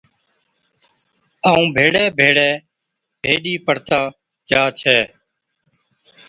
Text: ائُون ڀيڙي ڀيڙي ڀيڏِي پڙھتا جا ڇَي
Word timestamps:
ائُون 1.47 1.65
ڀيڙي 1.75 2.05
ڀيڙي 2.17 2.49
ڀيڏِي 3.23 3.53
پڙھتا 3.65 3.99
جا 4.49 4.61
ڇَي 4.79 4.97